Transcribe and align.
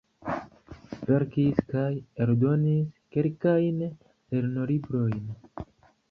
Verkis 1.09 1.59
kaj 1.73 1.89
eldonis 2.25 2.87
kelkajn 3.17 3.83
lernolibrojn. 3.83 5.21